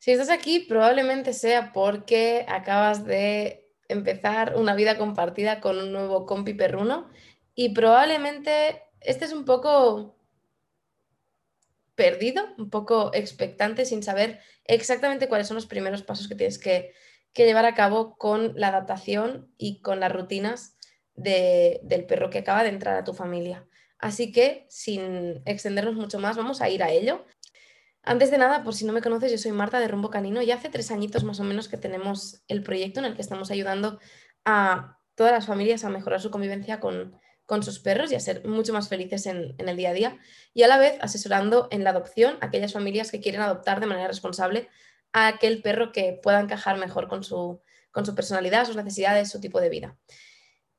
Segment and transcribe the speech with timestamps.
[0.00, 6.24] Si estás aquí, probablemente sea porque acabas de empezar una vida compartida con un nuevo
[6.24, 7.10] compi perruno
[7.54, 10.16] y probablemente estés un poco
[11.96, 16.94] perdido, un poco expectante sin saber exactamente cuáles son los primeros pasos que tienes que,
[17.34, 20.78] llevar a cabo con la adaptación y con las rutinas
[21.14, 23.66] del perro que acaba de entrar a tu familia.
[23.98, 27.26] Así que, sin extendernos mucho más, vamos a ir a ello.
[28.02, 30.50] Antes de nada, por si no me conoces, yo soy Marta de Rumbo Canino y
[30.50, 33.98] hace tres añitos más o menos que tenemos el proyecto en el que estamos ayudando
[34.44, 37.18] a todas las familias a mejorar su convivencia con,
[37.62, 40.18] sus perros y a ser mucho más felices en, el día a día
[40.54, 43.86] y a la vez asesorando en la adopción a aquellas familias que quieren adoptar de
[43.86, 44.68] manera responsable
[45.12, 47.60] a aquel perro que pueda encajar mejor con su,
[47.90, 49.98] con su personalidad, sus necesidades, su tipo de vida.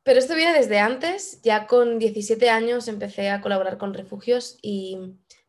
[0.04, 4.98] Pero esto viene desde antes, ya con 17 años empecé a colaborar con refugios y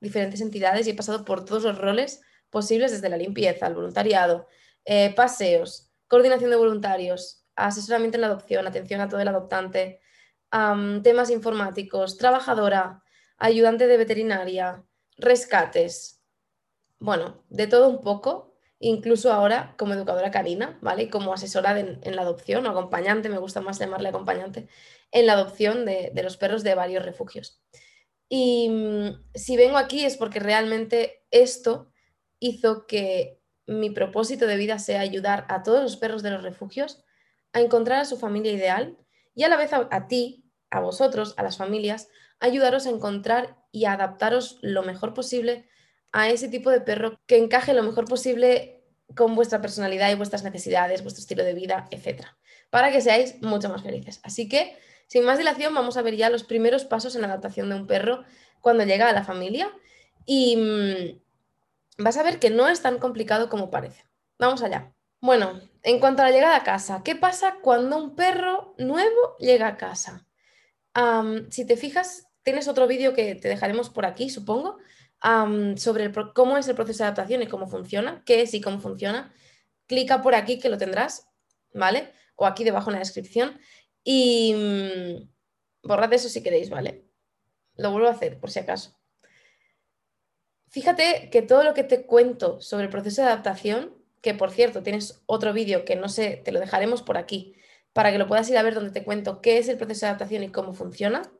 [0.02, 2.20] diferentes entidades y he pasado por todos los roles
[2.50, 4.46] posibles, desde la limpieza, el voluntariado,
[4.84, 10.00] eh, paseos, coordinación de voluntarios, asesoramiento en la adopción, atención a todo el adoptante,
[11.02, 13.02] temas informáticos, trabajadora,
[13.38, 14.84] ayudante de veterinaria,
[15.16, 16.22] rescates,
[16.98, 21.08] bueno, de todo un poco, incluso ahora como educadora canina, ¿vale?
[21.08, 24.68] Como asesora en la adopción o acompañante, me gusta más llamarle acompañante,
[25.10, 27.62] en la adopción de los perros de varios refugios.
[28.34, 31.92] Y mm, si vengo aquí es porque realmente esto
[32.38, 37.04] hizo que mi propósito de vida sea ayudar a todos los perros de los refugios
[37.52, 38.96] a encontrar a su familia ideal
[39.34, 42.08] y a la vez a, ti, a vosotros, a las familias,
[42.40, 45.68] ayudaros a encontrar y a adaptaros lo mejor posible
[46.10, 48.82] a ese tipo de perro que encaje lo mejor posible
[49.14, 52.28] con vuestra personalidad y vuestras necesidades, vuestro estilo de vida, etc.
[52.70, 54.20] Para que seáis mucho más felices.
[54.22, 54.78] Así que
[55.12, 57.86] sin más dilación, vamos a ver ya los primeros pasos en la adaptación de un
[57.86, 58.24] perro
[58.62, 59.70] cuando llega a la familia
[60.24, 64.06] y mm, vas a ver que no es tan complicado como parece.
[64.38, 64.94] Vamos allá.
[65.20, 69.66] Bueno, en cuanto a la llegada a casa, ¿qué pasa cuando un perro nuevo llega
[69.66, 70.26] a casa?
[71.50, 74.78] si te fijas, tienes otro vídeo que te dejaremos por aquí, supongo,
[75.76, 79.30] sobre cómo es el proceso de adaptación y cómo funciona, qué es y cómo funciona.
[79.86, 81.28] Clica por aquí que lo tendrás,
[81.74, 82.14] ¿vale?
[82.34, 83.60] O aquí debajo en la descripción.
[84.04, 87.04] Y mm, borrad eso si queréis, ¿vale?
[87.76, 88.98] Lo vuelvo a hacer por si acaso.
[90.68, 94.82] Fíjate que todo lo que te cuento sobre el proceso de adaptación, que por cierto
[94.82, 97.54] tienes otro vídeo que no sé, te lo dejaremos por aquí,
[97.92, 100.10] para que lo puedas ir a ver donde te cuento qué es el proceso de
[100.10, 101.30] adaptación y cómo funciona,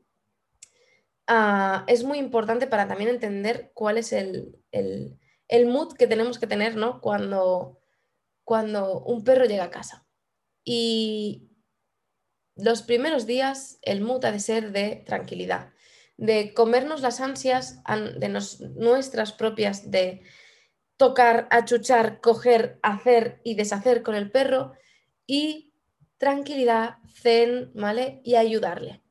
[1.26, 6.46] ah, es muy importante para también entender cuál es el, el, mood que tenemos que
[6.46, 7.00] tener ¿no?
[7.00, 7.80] cuando,
[8.44, 10.06] cuando un perro llega a casa.
[10.64, 11.51] Y,
[12.56, 15.72] los primeros días el mood ha de ser de tranquilidad,
[16.16, 17.82] de comernos las ansias
[18.16, 18.28] de
[18.76, 20.22] nuestras propias de
[20.96, 24.72] tocar, achuchar, coger, hacer y deshacer con el perro
[25.26, 25.72] y
[26.18, 28.20] tranquilidad, zen, ¿vale?
[28.22, 29.02] Y ayudarle.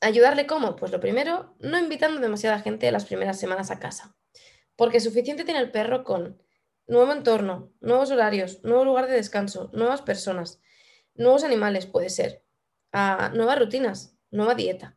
[0.00, 0.76] ¿Ayudarle cómo?
[0.76, 4.16] Pues lo primero, no invitando demasiada gente las primeras semanas a casa,
[4.74, 6.42] porque suficiente tiene el perro con
[6.86, 10.60] nuevo entorno, nuevos horarios, nuevo lugar de descanso, nuevas personas
[11.20, 12.42] nuevos animales puede ser,
[12.92, 14.96] a nuevas rutinas, nueva dieta,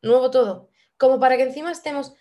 [0.00, 2.14] nuevo todo, como para que encima estemos,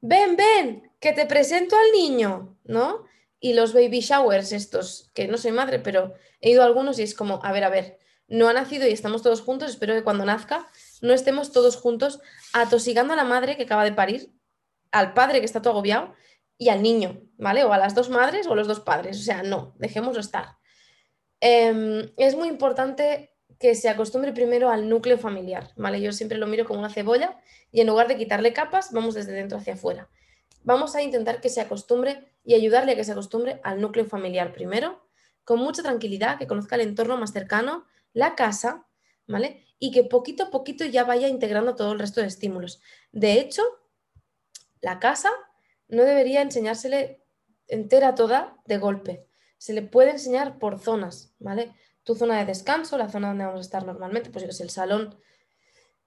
[0.00, 3.04] ven, ven, que te presento al niño, ¿no?
[3.40, 7.02] Y los baby showers estos, que no soy madre, pero he ido a algunos y
[7.02, 7.98] es como, a ver, a ver,
[8.28, 10.68] no ha nacido y estamos todos juntos, espero que cuando nazca
[11.00, 12.20] no estemos todos juntos
[12.52, 14.32] atosigando a la madre que acaba de parir,
[14.92, 16.14] al padre que está todo agobiado
[16.56, 17.64] y al niño, ¿vale?
[17.64, 20.61] O a las dos madres o a los dos padres, o sea, no, dejémoslo estar.
[21.44, 26.00] Em, es muy importante que se acostumbre primero al núcleo familiar, ¿vale?
[26.00, 27.36] Yo siempre lo miro como una cebolla
[27.72, 30.08] y en lugar de quitarle capas, vamos desde dentro hacia afuera.
[30.62, 34.52] Vamos a intentar que se acostumbre y ayudarle a que se acostumbre al núcleo familiar
[34.52, 35.04] primero,
[35.42, 38.86] con mucha tranquilidad, que conozca el entorno más cercano, la casa,
[39.26, 39.64] ¿vale?
[39.80, 42.80] Y que poquito a poquito ya vaya integrando todo el resto de estímulos.
[43.10, 43.64] De hecho,
[44.80, 45.30] la casa
[45.88, 47.20] no debería enseñársele
[47.66, 49.26] entera toda de golpe
[49.62, 51.72] se le puede enseñar por zonas, ¿vale?
[52.02, 55.16] Tu zona de descanso, la zona donde vamos a estar normalmente, pues es el salón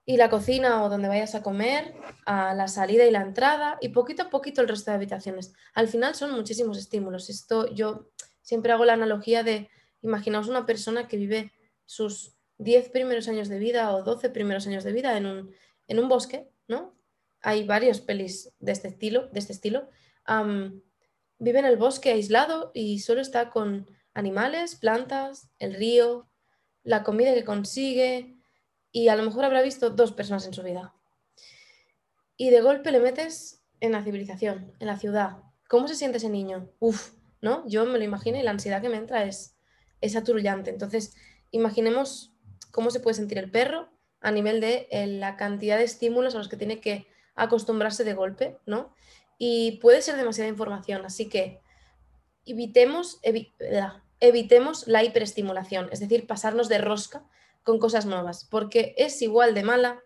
[0.03, 1.93] y la cocina o donde vayas a comer,
[2.25, 5.53] a la salida y la entrada y poquito a poquito el resto de habitaciones.
[5.73, 7.29] Al final son muchísimos estímulos.
[7.29, 8.09] Esto yo
[8.41, 9.69] siempre hago la analogía de,
[10.01, 11.53] imaginaos una persona que vive
[11.85, 15.55] sus 10 primeros años de vida o 12 primeros años de vida en un,
[15.87, 16.93] en un bosque, ¿no?
[17.39, 19.87] Hay varios pelis de este estilo, de este estilo
[21.39, 26.27] vive en el bosque aislado y solo está con animales, plantas, el río,
[26.83, 28.37] la comida que consigue
[28.91, 30.93] y a lo mejor habrá visto dos personas en su vida.
[32.37, 35.37] Y de golpe le metes en la civilización, en la ciudad.
[35.67, 36.69] ¿Cómo se siente ese niño?
[36.79, 37.67] Uf, ¿no?
[37.67, 39.57] Yo me lo imagino y la ansiedad que me entra es,
[40.01, 40.69] es aturullante.
[40.69, 41.15] Entonces,
[41.51, 42.33] imaginemos
[42.71, 43.89] cómo se puede sentir el perro
[44.21, 48.13] a nivel de eh, la cantidad de estímulos a los que tiene que acostumbrarse de
[48.13, 48.93] golpe, ¿no?
[49.37, 51.59] Y puede ser demasiada información, así que
[52.45, 53.19] evitemos,
[54.19, 57.25] evitemos la hiperestimulación, es decir, pasarnos de rosca
[57.63, 59.99] con cosas nuevas, porque es igual de mala,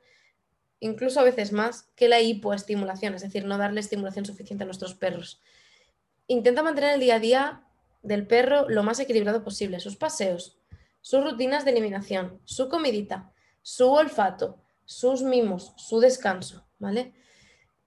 [0.80, 4.96] incluso a veces más, que la hipoestimulación, es decir, no darle estimulación suficiente a nuestros
[4.96, 5.42] perros.
[6.28, 7.64] Intenta mantener el día a día
[8.02, 10.58] del perro lo más equilibrado posible, sus paseos,
[11.02, 13.32] sus rutinas de eliminación, su comidita,
[13.62, 17.14] su olfato, sus mimos, su descanso, ¿vale?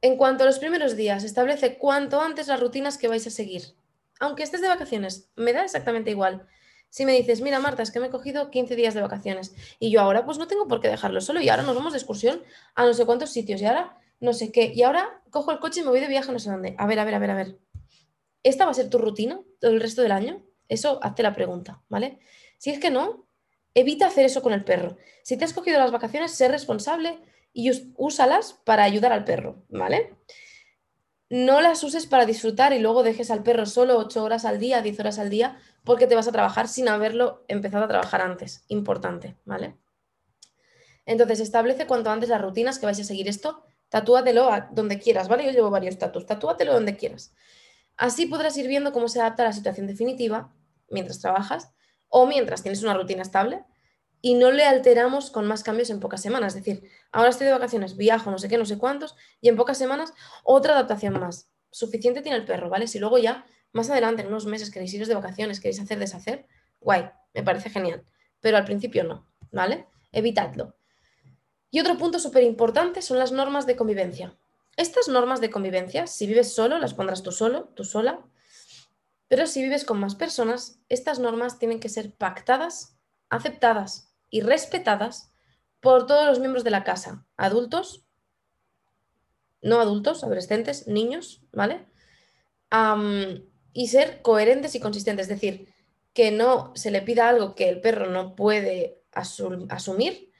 [0.04, 3.76] En cuanto a los primeros días, establece cuanto antes las rutinas que vais a seguir.
[4.19, 6.49] Aunque estés de vacaciones, me da exactamente igual.
[6.90, 9.93] Si me dices, mira Marta, es que me he cogido 15 días de vacaciones y
[9.93, 12.43] yo ahora pues no tengo por qué dejarlo solo y ahora nos vamos de excursión
[12.75, 15.81] a no sé cuántos sitios y ahora no sé qué y ahora cojo el coche
[15.81, 16.75] y me voy de viaje a no sé dónde.
[16.78, 17.58] A ver, a ver, a ver, a ver.
[18.43, 20.43] ¿Esta va a ser tu rutina todo el resto del año?
[20.69, 22.19] Eso hazte la pregunta, ¿vale?
[22.58, 23.28] Si es que no,
[23.72, 24.96] evita hacer eso con el perro.
[25.22, 27.20] Si te has cogido las vacaciones, sé responsable
[27.52, 30.16] y úsalas para ayudar al perro, ¿vale?
[31.28, 34.82] No las uses para disfrutar y luego dejes al perro solo 8 horas al día,
[34.82, 38.64] 10 horas al día, porque te vas a trabajar sin haberlo empezado a trabajar antes.
[38.69, 39.76] Importante, ¿vale?
[41.06, 43.64] Entonces, establece cuanto antes las rutinas que vais a seguir esto.
[43.88, 45.44] Tatúatelo donde quieras, ¿vale?
[45.44, 46.26] Yo llevo varios tatuos.
[46.26, 47.34] Tatúatelo donde quieras.
[47.96, 50.52] Así podrás ir viendo cómo se adapta a la situación definitiva
[50.88, 51.72] mientras trabajas
[52.08, 53.64] o mientras tienes una rutina estable
[54.22, 56.54] y no le alteramos con más cambios en pocas semanas.
[56.54, 59.56] Es decir, ahora estoy de vacaciones, viajo, no sé qué, no sé cuántos, y en
[59.56, 60.14] pocas semanas
[60.44, 61.50] otra adaptación más.
[61.70, 62.86] Suficiente tiene el perro, ¿vale?
[62.86, 66.46] Si luego ya más adelante, en unos meses, queréis iros de vacaciones, queréis hacer, deshacer,
[66.80, 68.04] guay, me parece genial.
[68.40, 69.86] Pero al principio no, ¿vale?
[70.12, 70.76] Evitadlo.
[71.70, 74.36] Y otro punto súper importante son las normas de convivencia.
[74.76, 78.24] Estas normas de convivencia, si vives solo, las pondrás tú solo, tú sola,
[79.26, 82.98] pero si vives con más personas, estas normas tienen que ser pactadas,
[83.30, 85.31] aceptadas y respetadas
[85.79, 88.05] por todos los miembros de la casa, adultos,
[89.61, 91.87] no adultos, adolescentes, niños, ¿vale?
[93.75, 95.69] y ser coherentes y consistentes, es decir,
[96.14, 100.32] que no se le pida algo que el perro no puede asumir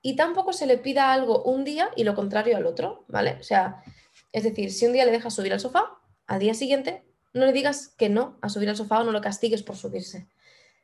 [0.00, 3.36] y tampoco se le pida algo un día y lo contrario al otro, ¿vale?
[3.38, 3.82] O sea,
[4.32, 7.52] es decir, si un día le dejas subir al sofá, al día siguiente no le
[7.52, 10.26] digas que no a subir al sofá o no lo castigues por subirse.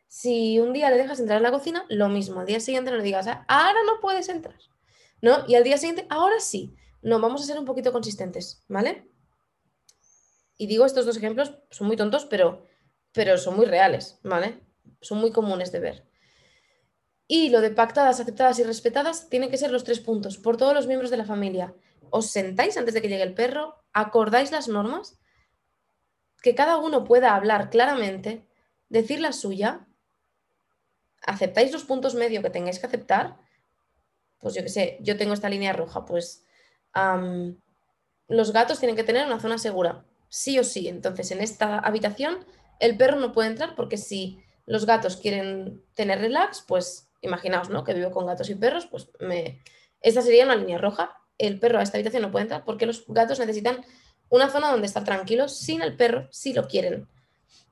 [0.08, 2.40] Si un día le dejas entrar en la cocina, lo mismo.
[2.40, 4.58] Al día siguiente no le digas, ah, ahora no puedes entrar.
[5.22, 5.44] ¿No?
[5.48, 6.74] Y al día siguiente, ahora sí.
[7.02, 9.08] No, vamos a ser un poquito consistentes, ¿vale?
[10.58, 12.64] Y digo, estos dos ejemplos son muy tontos, pero,
[13.12, 14.60] pero son muy reales, ¿vale?
[15.00, 16.08] Son muy comunes de ver.
[17.28, 20.74] Y lo de pactadas, aceptadas y respetadas tienen que ser los tres puntos por todos
[20.74, 21.74] los miembros de la familia.
[22.10, 25.18] Os sentáis antes de que llegue el perro, acordáis las normas
[26.42, 28.46] que cada uno pueda hablar claramente,
[28.88, 29.88] decir la suya,
[31.22, 33.36] aceptáis los puntos medio que tengáis que aceptar,
[34.38, 36.44] pues yo qué sé, yo tengo esta línea roja, pues
[38.28, 40.88] los gatos tienen que tener una zona segura, sí o sí.
[40.88, 42.38] Entonces, en esta habitación
[42.80, 47.84] el perro no puede entrar porque si los gatos quieren tener relax, pues imaginaos, ¿no?
[47.84, 49.62] Que vivo con gatos y perros, pues me...
[50.00, 51.16] esta sería una línea roja.
[51.38, 53.84] El perro a esta habitación no puede entrar porque los gatos necesitan
[54.28, 57.08] una zona donde estar tranquilos sin el perro si lo quieren,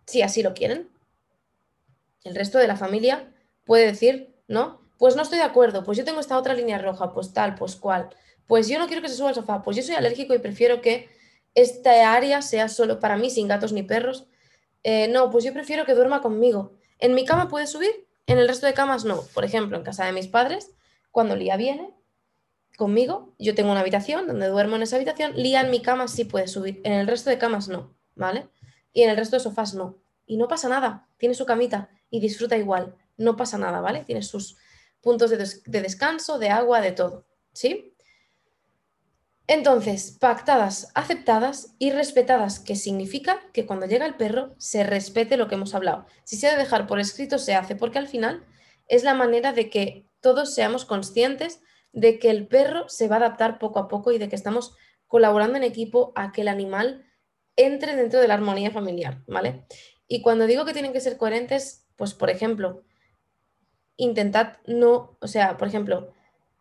[0.06, 0.90] si así lo quieren.
[2.22, 3.33] El resto de la familia
[3.64, 4.80] puede decir, ¿no?
[4.98, 7.76] Pues no estoy de acuerdo, pues yo tengo esta otra línea roja, pues tal, pues
[7.76, 8.08] cual.
[8.46, 10.80] Pues yo no quiero que se suba al sofá, pues yo soy alérgico y prefiero
[10.80, 11.08] que
[11.54, 14.26] esta área sea solo para mí, sin gatos ni perros.
[14.82, 16.74] Eh, no, pues yo prefiero que duerma conmigo.
[16.98, 18.06] ¿En mi cama puede subir?
[18.26, 19.22] En el resto de camas no.
[19.34, 20.70] Por ejemplo, en casa de mis padres,
[21.10, 21.94] cuando Lía viene,
[22.76, 26.24] conmigo, yo tengo una habitación donde duermo en esa habitación, Lía en mi cama sí
[26.24, 28.48] puede subir, en el resto de camas no, ¿vale?
[28.92, 29.98] Y en el resto de sofás no.
[30.26, 34.04] Y no pasa nada, tiene su camita y disfruta igual, no pasa nada, ¿vale?
[34.04, 34.56] Tiene sus
[35.00, 37.94] puntos de, de descanso, de agua, de todo, ¿sí?
[39.46, 45.48] Entonces, pactadas, aceptadas y respetadas, que significa que cuando llega el perro se respete lo
[45.48, 46.06] que hemos hablado.
[46.24, 48.46] Si se ha de dejar por escrito, se hace, porque al final
[48.88, 51.60] es la manera de que todos seamos conscientes
[51.92, 54.74] de que el perro se va a adaptar poco a poco y de que estamos
[55.06, 57.04] colaborando en equipo a que el animal
[57.56, 59.66] entre dentro de la armonía familiar, ¿vale?
[60.08, 62.82] Y cuando digo que tienen que ser coherentes, pues por ejemplo,
[63.96, 66.12] intentad no, o sea, por ejemplo,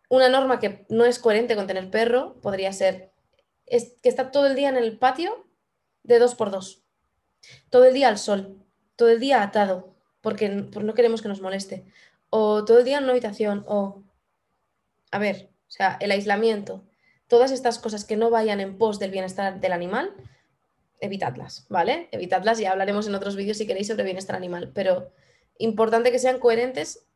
[0.08, 3.12] una norma que no es coherente con tener perro podría ser
[3.66, 5.46] es que está todo el día en el patio
[6.02, 6.84] de dos por dos,
[7.70, 8.62] todo el día al sol,
[8.96, 11.84] todo el día atado, porque no queremos que nos moleste,
[12.30, 14.02] o todo el día en una habitación, o
[15.10, 16.84] a ver, o sea, el aislamiento,
[17.26, 20.14] todas estas cosas que no vayan en pos del bienestar del animal,
[21.00, 22.08] evitadlas, ¿vale?
[22.12, 25.12] Evitadlas, ya hablaremos en otros vídeos si queréis sobre bienestar animal, pero
[25.58, 27.06] importante que sean coherentes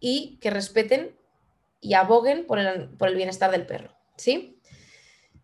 [0.00, 1.16] y que respeten
[1.80, 4.60] y aboguen por el, por el bienestar del perro, ¿sí?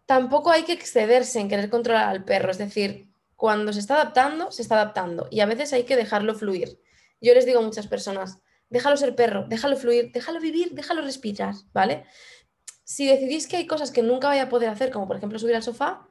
[0.07, 4.53] Tampoco hay que excederse en querer controlar al perro, es decir, cuando se está adaptando,
[4.53, 6.81] se está adaptando y a veces hay que dejarlo fluir.
[7.21, 11.55] Yo les digo a muchas personas, déjalo ser perro, déjalo fluir, déjalo vivir, déjalo respirar,
[11.73, 12.05] ¿vale?
[12.85, 15.55] Si decidís que hay cosas que nunca vaya a poder hacer, como por ejemplo subir
[15.55, 16.07] al sofá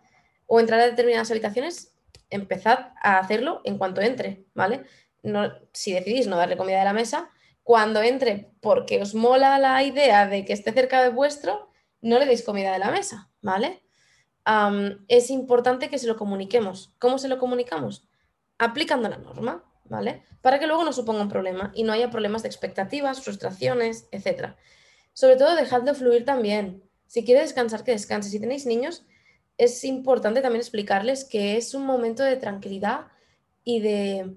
[0.45, 1.93] o entrar a determinadas habitaciones,
[2.29, 4.83] empezad a hacerlo en cuanto entre, ¿vale?
[5.23, 7.29] No, si decidís no darle comida de la mesa,
[7.63, 11.69] cuando entre porque os mola la idea de que esté cerca de vuestro,
[12.01, 13.83] no le deis comida de la mesa, ¿vale?
[15.07, 16.93] es importante que se lo comuniquemos.
[16.97, 18.07] ¿Cómo se lo comunicamos?
[18.57, 20.23] Aplicando la norma, ¿vale?
[20.41, 24.55] Para que luego no suponga un problema y no haya problemas de expectativas, frustraciones, etc.
[25.13, 26.83] Sobre todo, dejadlo fluir también.
[27.05, 28.29] Si quiere descansar, que descanse.
[28.29, 29.05] Si tenéis niños,
[29.57, 33.07] es importante también explicarles que es un momento de tranquilidad
[33.63, 34.35] y de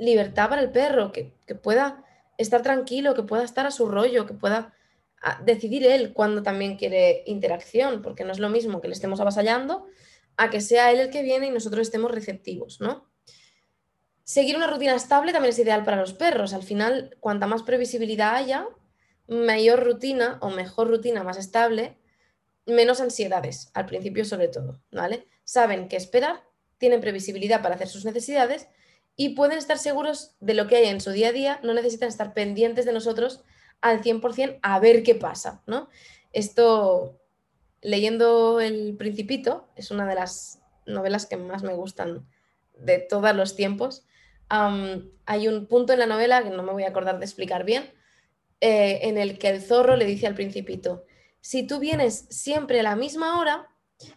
[0.00, 2.04] libertad para el perro, que, pueda
[2.38, 4.74] estar tranquilo, que pueda estar a su rollo, que pueda
[5.22, 9.20] ah, decidir él cuando también quiere interacción, porque no es lo mismo que le estemos
[9.20, 9.86] avasallando
[10.36, 13.10] a que sea él el que viene y nosotros estemos receptivos, ¿no?
[14.24, 16.54] Seguir una rutina estable también es ideal para los perros.
[16.54, 18.66] Al final, cuanta más previsibilidad haya,
[19.28, 21.98] mayor rutina o mejor rutina más estable,
[22.64, 25.26] menos ansiedades, al principio sobre todo, ¿vale?
[25.44, 26.44] Saben qué esperar,
[26.78, 28.68] tienen previsibilidad para hacer sus necesidades
[29.16, 32.08] y pueden estar seguros de lo que hay en su día a día, no necesitan
[32.08, 33.44] estar pendientes de nosotros
[33.80, 35.88] al 100% a ver qué pasa, ¿no?
[36.32, 37.20] Esto,
[37.80, 42.26] leyendo El Principito, es una de las novelas que más me gustan
[42.78, 44.04] de todos los tiempos.
[44.48, 47.92] hay un punto en la novela que no me voy a acordar de explicar bien,
[48.60, 51.04] eh, en el que el zorro le dice al principito,
[51.40, 53.68] si tú vienes siempre a la misma hora,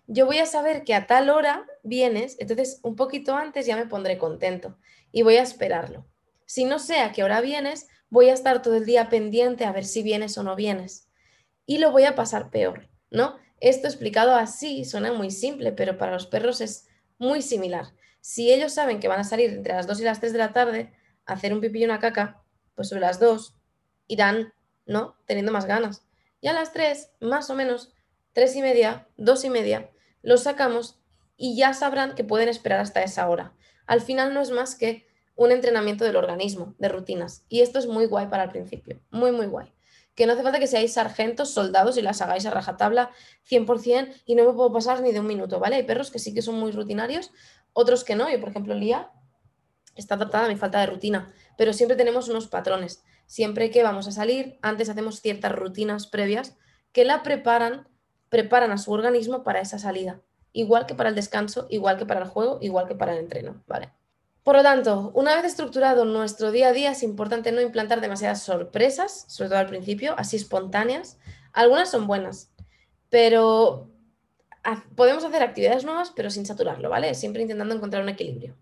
[0.07, 3.85] yo voy a saber que a tal hora vienes, entonces un poquito antes ya me
[3.85, 4.77] pondré contento
[5.11, 6.07] y voy a esperarlo.
[6.45, 9.71] Si no sé a qué hora vienes, voy a estar todo el día pendiente a
[9.71, 11.09] ver si vienes o no vienes.
[11.65, 13.37] Y lo voy a pasar peor, ¿no?
[13.59, 16.87] Esto explicado así suena muy simple, pero para los perros es
[17.17, 17.93] muy similar.
[18.19, 20.53] Si ellos saben que van a salir entre las 2 y las 3 de la
[20.53, 20.93] tarde
[21.25, 22.43] a hacer un pipí y una caca,
[22.75, 23.55] pues sobre las 2
[24.07, 24.53] irán,
[24.85, 25.15] ¿no?
[25.25, 26.05] Teniendo más ganas.
[26.41, 27.93] Y a las 3, más o menos,
[28.33, 30.99] tres y media, dos y media, los sacamos
[31.37, 33.53] y ya sabrán que pueden esperar hasta esa hora.
[33.85, 37.45] Al final no es más que un entrenamiento del organismo, de rutinas.
[37.49, 39.73] Y esto es muy guay para el principio, muy, muy guay.
[40.15, 43.09] Que no hace falta que seáis sargentos, soldados y las hagáis a rajatabla
[43.49, 45.77] 100% y no me puedo pasar ni de un minuto, ¿vale?
[45.77, 47.31] Hay perros que sí que son muy rutinarios,
[47.73, 48.29] otros que no.
[48.29, 49.11] Yo, por ejemplo, Lía
[49.95, 53.03] está adaptada a mi falta de rutina, pero siempre tenemos unos patrones.
[53.25, 56.55] Siempre que vamos a salir, antes hacemos ciertas rutinas previas
[56.91, 57.87] que la preparan
[58.33, 60.19] preparan a su organismo para esa salida,
[60.53, 63.63] igual que para el descanso, igual que para el juego, igual que para el entreno,
[63.67, 63.91] ¿vale?
[64.43, 68.43] Por lo tanto, una vez estructurado nuestro día a día, es importante no implantar demasiadas
[68.43, 71.17] sorpresas, sobre todo al principio, así espontáneas.
[71.53, 72.51] Algunas son buenas,
[73.10, 73.89] pero
[74.95, 77.13] podemos hacer actividades nuevas, pero sin saturarlo, ¿vale?
[77.15, 78.57] Siempre intentando encontrar un equilibrio.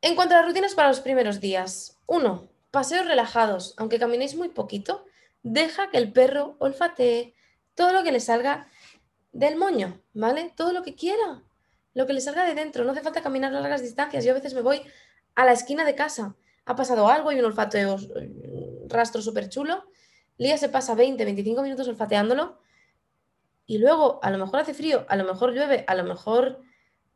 [0.00, 4.48] En cuanto a las rutinas para los primeros días, uno, paseos relajados, aunque caminéis muy
[4.48, 5.04] poquito,
[5.42, 7.34] deja que el perro olfatee
[7.74, 8.68] todo lo que le salga
[9.32, 10.52] del moño, ¿vale?
[10.56, 11.42] Todo lo que quiera,
[11.94, 14.24] lo que le salga de dentro, no hace falta caminar largas distancias.
[14.24, 14.82] Yo a veces me voy
[15.34, 17.78] a la esquina de casa, ha pasado algo, hay un olfato
[18.88, 19.84] rastro súper chulo,
[20.38, 22.60] Lía se pasa 20, 25 minutos olfateándolo
[23.66, 26.62] y luego a lo mejor hace frío, a lo mejor llueve, a lo mejor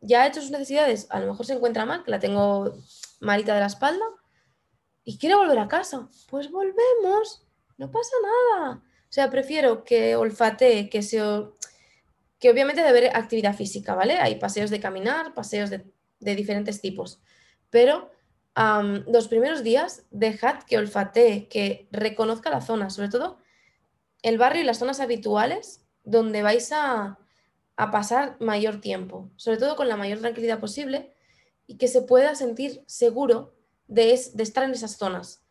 [0.00, 2.74] ya ha hecho sus necesidades, a lo mejor se encuentra mal, que la tengo
[3.20, 4.04] malita de la espalda
[5.04, 6.08] y quiere volver a casa.
[6.28, 7.46] Pues volvemos,
[7.78, 8.82] no pasa nada.
[8.84, 11.20] O sea, prefiero que olfatee, que se
[12.42, 14.18] que obviamente debe haber actividad física, ¿vale?
[14.18, 15.84] Hay paseos de caminar, paseos de,
[16.18, 17.22] diferentes tipos,
[17.70, 18.10] pero
[19.06, 23.38] los primeros días dejad que olfatee, que reconozca la zona, sobre todo
[24.22, 27.18] el barrio y las zonas habituales donde vais a,
[27.76, 31.14] pasar mayor tiempo, sobre todo con la mayor tranquilidad posible
[31.66, 33.54] y que se pueda sentir seguro
[33.86, 35.44] de, de estar en esas zonas,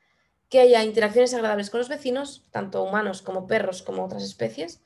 [0.50, 4.82] que haya interacciones agradables con los vecinos, tanto humanos como perros como otras especies,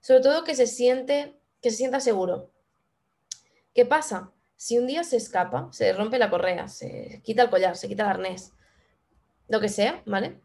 [0.00, 2.50] sobre todo que se siente que se sienta seguro.
[3.74, 4.34] ¿Qué pasa?
[4.54, 8.02] Si un día se escapa, se rompe la correa, se quita el collar, se quita
[8.02, 8.52] el arnés,
[9.48, 10.42] lo que sea, ¿vale?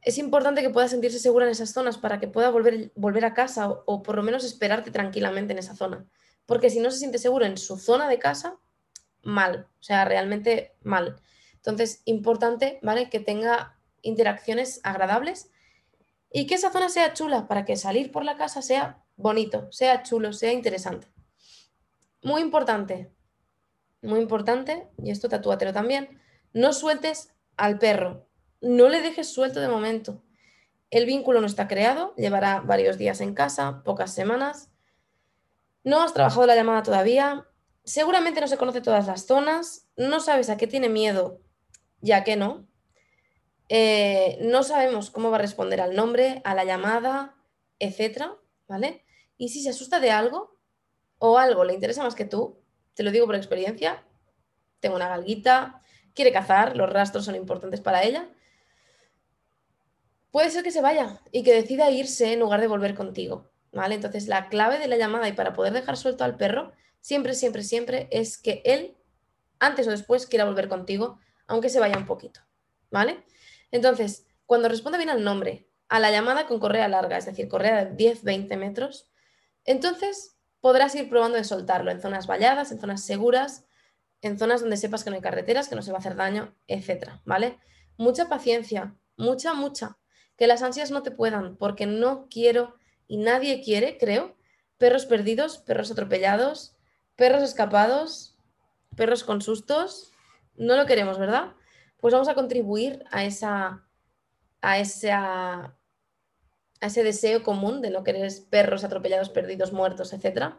[0.00, 3.32] Es importante que pueda sentirse segura en esas zonas para que pueda volver, volver a
[3.32, 6.04] casa o, o por lo menos esperarte tranquilamente en esa zona.
[6.46, 8.58] Porque si no se siente seguro en su zona de casa,
[9.22, 11.22] mal, o sea, realmente mal.
[11.54, 13.08] Entonces, importante, ¿vale?
[13.08, 15.52] Que tenga interacciones agradables
[16.32, 20.02] y que esa zona sea chula para que salir por la casa sea bonito, sea
[20.02, 21.08] chulo, sea interesante.
[22.22, 23.12] Muy importante,
[24.02, 26.20] muy importante, y esto tatúatelo también,
[26.52, 28.26] no sueltes al perro,
[28.60, 30.22] no le dejes suelto de momento.
[30.90, 34.70] El vínculo no está creado, llevará varios días en casa, pocas semanas.
[35.82, 37.46] No has trabajado la llamada todavía,
[37.84, 41.40] seguramente no se conoce todas las zonas, no sabes a qué tiene miedo,
[42.00, 42.66] ya que no.
[43.68, 47.34] Eh, no sabemos cómo va a responder al nombre, a la llamada,
[47.78, 48.36] etcétera,
[48.68, 49.03] ¿vale?
[49.36, 50.58] Y si se asusta de algo
[51.18, 52.60] o algo le interesa más que tú,
[52.94, 54.04] te lo digo por experiencia,
[54.80, 55.80] tengo una galguita,
[56.14, 58.28] quiere cazar, los rastros son importantes para ella,
[60.30, 63.94] puede ser que se vaya y que decida irse en lugar de volver contigo, ¿vale?
[63.94, 67.62] Entonces la clave de la llamada y para poder dejar suelto al perro, siempre, siempre,
[67.62, 68.96] siempre es que él,
[69.58, 72.40] antes o después, quiera volver contigo, aunque se vaya un poquito,
[72.90, 73.24] ¿vale?
[73.70, 77.84] Entonces, cuando responde bien al nombre, a la llamada con correa larga, es decir, correa
[77.84, 79.08] de 10-20 metros,
[79.64, 83.66] entonces podrás ir probando de soltarlo en zonas valladas, en zonas seguras,
[84.22, 86.54] en zonas donde sepas que no hay carreteras, que no se va a hacer daño,
[86.66, 87.58] etcétera, ¿vale?
[87.96, 89.98] Mucha paciencia, mucha, mucha.
[90.36, 92.74] Que las ansias no te puedan, porque no quiero
[93.06, 94.36] y nadie quiere, creo,
[94.78, 96.76] perros perdidos, perros atropellados,
[97.16, 98.38] perros escapados,
[98.96, 100.10] perros con sustos.
[100.56, 101.52] No lo queremos, ¿verdad?
[101.98, 103.84] Pues vamos a contribuir a esa
[104.64, 105.76] a esa
[106.84, 110.56] a ese deseo común de no querer perros atropellados, perdidos, muertos, etc.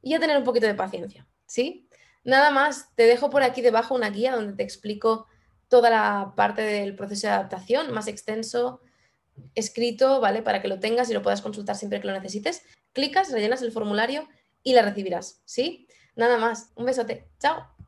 [0.00, 1.86] Y a tener un poquito de paciencia, ¿sí?
[2.24, 5.26] Nada más, te dejo por aquí debajo una guía donde te explico
[5.68, 8.80] toda la parte del proceso de adaptación, más extenso,
[9.54, 10.40] escrito, ¿vale?
[10.40, 12.62] Para que lo tengas y lo puedas consultar siempre que lo necesites.
[12.94, 14.28] Clicas, rellenas el formulario
[14.62, 15.86] y la recibirás, ¿sí?
[16.16, 17.79] Nada más, un besote, chao.